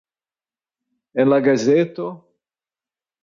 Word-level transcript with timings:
En 1.23 1.27
la 1.33 1.39
gazeto? 1.47 2.07